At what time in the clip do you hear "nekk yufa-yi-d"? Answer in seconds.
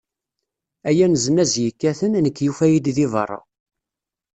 2.19-2.87